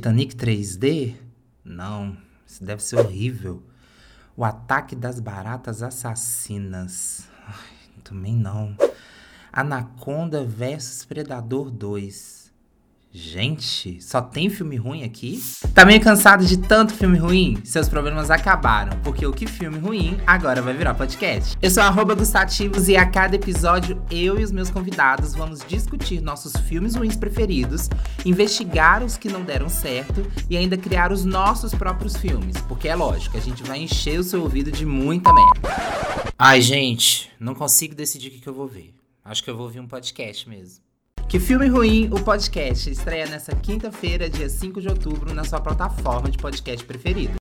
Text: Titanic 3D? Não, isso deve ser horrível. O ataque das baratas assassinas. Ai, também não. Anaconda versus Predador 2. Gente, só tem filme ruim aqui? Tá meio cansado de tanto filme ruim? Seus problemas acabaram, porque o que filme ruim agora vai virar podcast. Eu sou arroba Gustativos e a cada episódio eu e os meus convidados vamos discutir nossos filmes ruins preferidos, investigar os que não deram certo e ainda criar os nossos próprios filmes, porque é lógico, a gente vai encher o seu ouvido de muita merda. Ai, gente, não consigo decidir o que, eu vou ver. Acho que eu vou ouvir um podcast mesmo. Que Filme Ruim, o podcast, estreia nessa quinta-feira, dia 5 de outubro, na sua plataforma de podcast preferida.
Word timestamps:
Titanic 0.00 0.34
3D? 0.34 1.14
Não, 1.62 2.16
isso 2.46 2.64
deve 2.64 2.82
ser 2.82 2.96
horrível. 2.96 3.62
O 4.34 4.42
ataque 4.42 4.96
das 4.96 5.20
baratas 5.20 5.82
assassinas. 5.82 7.28
Ai, 7.46 8.02
também 8.02 8.34
não. 8.34 8.74
Anaconda 9.52 10.42
versus 10.42 11.04
Predador 11.04 11.70
2. 11.70 12.39
Gente, 13.12 14.00
só 14.00 14.22
tem 14.22 14.48
filme 14.48 14.76
ruim 14.76 15.02
aqui? 15.02 15.42
Tá 15.74 15.84
meio 15.84 16.00
cansado 16.00 16.46
de 16.46 16.56
tanto 16.56 16.94
filme 16.94 17.18
ruim? 17.18 17.60
Seus 17.64 17.88
problemas 17.88 18.30
acabaram, 18.30 18.96
porque 19.02 19.26
o 19.26 19.32
que 19.32 19.48
filme 19.48 19.80
ruim 19.80 20.16
agora 20.24 20.62
vai 20.62 20.72
virar 20.74 20.94
podcast. 20.94 21.58
Eu 21.60 21.72
sou 21.72 21.82
arroba 21.82 22.14
Gustativos 22.14 22.88
e 22.88 22.96
a 22.96 23.04
cada 23.04 23.34
episódio 23.34 24.00
eu 24.12 24.38
e 24.38 24.44
os 24.44 24.52
meus 24.52 24.70
convidados 24.70 25.34
vamos 25.34 25.58
discutir 25.66 26.20
nossos 26.20 26.52
filmes 26.68 26.94
ruins 26.94 27.16
preferidos, 27.16 27.88
investigar 28.24 29.02
os 29.02 29.16
que 29.16 29.28
não 29.28 29.42
deram 29.42 29.68
certo 29.68 30.24
e 30.48 30.56
ainda 30.56 30.76
criar 30.76 31.10
os 31.10 31.24
nossos 31.24 31.74
próprios 31.74 32.16
filmes, 32.16 32.58
porque 32.68 32.88
é 32.88 32.94
lógico, 32.94 33.36
a 33.36 33.40
gente 33.40 33.64
vai 33.64 33.80
encher 33.80 34.20
o 34.20 34.24
seu 34.24 34.40
ouvido 34.40 34.70
de 34.70 34.86
muita 34.86 35.32
merda. 35.32 36.32
Ai, 36.38 36.62
gente, 36.62 37.28
não 37.40 37.56
consigo 37.56 37.92
decidir 37.92 38.28
o 38.28 38.30
que, 38.30 38.46
eu 38.46 38.54
vou 38.54 38.68
ver. 38.68 38.94
Acho 39.24 39.42
que 39.42 39.50
eu 39.50 39.56
vou 39.56 39.64
ouvir 39.64 39.80
um 39.80 39.88
podcast 39.88 40.48
mesmo. 40.48 40.89
Que 41.30 41.38
Filme 41.38 41.68
Ruim, 41.68 42.08
o 42.10 42.20
podcast, 42.20 42.90
estreia 42.90 43.24
nessa 43.24 43.54
quinta-feira, 43.54 44.28
dia 44.28 44.48
5 44.48 44.80
de 44.80 44.88
outubro, 44.88 45.32
na 45.32 45.44
sua 45.44 45.60
plataforma 45.60 46.28
de 46.28 46.36
podcast 46.36 46.84
preferida. 46.84 47.28